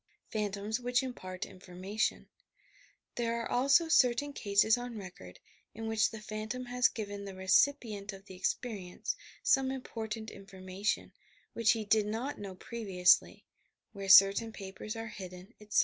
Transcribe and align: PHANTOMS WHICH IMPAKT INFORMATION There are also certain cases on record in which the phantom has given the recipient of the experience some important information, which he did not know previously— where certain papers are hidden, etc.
PHANTOMS 0.31 0.79
WHICH 0.79 1.03
IMPAKT 1.03 1.45
INFORMATION 1.45 2.25
There 3.17 3.39
are 3.39 3.47
also 3.47 3.87
certain 3.87 4.33
cases 4.33 4.75
on 4.75 4.97
record 4.97 5.37
in 5.75 5.85
which 5.85 6.09
the 6.09 6.19
phantom 6.19 6.65
has 6.65 6.87
given 6.87 7.23
the 7.25 7.35
recipient 7.35 8.11
of 8.11 8.25
the 8.25 8.33
experience 8.33 9.15
some 9.43 9.69
important 9.69 10.31
information, 10.31 11.11
which 11.53 11.73
he 11.73 11.85
did 11.85 12.07
not 12.07 12.39
know 12.39 12.55
previously— 12.55 13.45
where 13.93 14.09
certain 14.09 14.51
papers 14.51 14.95
are 14.95 15.05
hidden, 15.09 15.53
etc. 15.59 15.79